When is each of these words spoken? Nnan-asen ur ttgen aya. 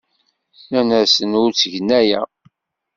Nnan-asen 0.65 1.37
ur 1.41 1.49
ttgen 1.53 1.89
aya. 1.99 2.21